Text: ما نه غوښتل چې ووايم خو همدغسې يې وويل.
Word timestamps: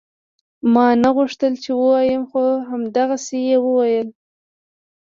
ما 0.73 0.87
نه 1.03 1.09
غوښتل 1.17 1.53
چې 1.63 1.71
ووايم 1.75 2.23
خو 2.29 2.43
همدغسې 2.69 3.39
يې 3.49 3.57
وويل. 3.65 4.07